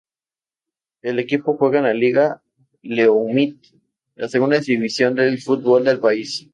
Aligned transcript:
El 1.03 1.19
equipo 1.19 1.55
juega 1.57 1.77
en 1.77 1.83
la 1.83 1.93
Liga 1.93 2.41
Leumit, 2.81 3.63
la 4.15 4.27
segunda 4.27 4.57
división 4.57 5.13
del 5.13 5.39
fútbol 5.39 5.83
del 5.83 5.99
país. 5.99 6.49